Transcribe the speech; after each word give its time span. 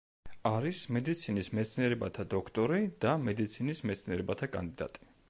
არის 0.51 0.79
მედიცინის 0.95 1.49
მეცნიერებათა 1.59 2.25
დოქტორი 2.33 2.79
და 3.05 3.13
მედიცინის 3.29 3.83
მეცნიერებათა 3.91 4.51
კანდიდატი. 4.57 5.07